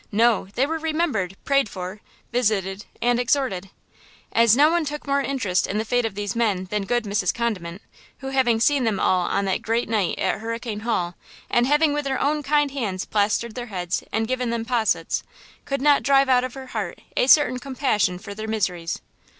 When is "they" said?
0.55-0.65